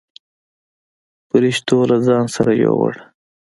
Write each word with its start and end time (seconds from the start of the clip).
پرښتو 1.29 1.77
له 1.89 1.97
ځان 2.05 2.25
سره 2.35 2.51
يووړ. 2.63 2.93